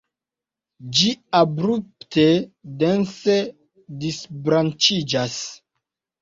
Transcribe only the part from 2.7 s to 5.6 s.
dense disbranĉiĝas.